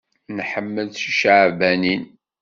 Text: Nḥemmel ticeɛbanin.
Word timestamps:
Nḥemmel 0.37 0.87
ticeɛbanin. 0.91 2.03